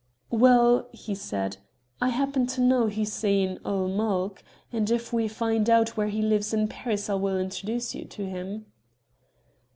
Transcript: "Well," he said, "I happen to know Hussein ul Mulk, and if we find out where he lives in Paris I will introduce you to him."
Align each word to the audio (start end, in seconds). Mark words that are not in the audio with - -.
"Well," 0.31 0.89
he 0.91 1.13
said, 1.13 1.57
"I 2.01 2.09
happen 2.09 2.47
to 2.47 2.61
know 2.61 2.87
Hussein 2.89 3.59
ul 3.63 3.87
Mulk, 3.87 4.41
and 4.73 4.89
if 4.89 5.13
we 5.13 5.27
find 5.27 5.69
out 5.69 5.95
where 5.95 6.07
he 6.07 6.23
lives 6.23 6.55
in 6.55 6.67
Paris 6.67 7.07
I 7.07 7.13
will 7.13 7.37
introduce 7.39 7.93
you 7.93 8.05
to 8.05 8.27
him." 8.27 8.65